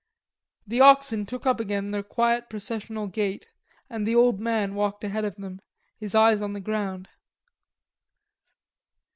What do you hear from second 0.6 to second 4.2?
The oxen took up again their quiet processional gait and the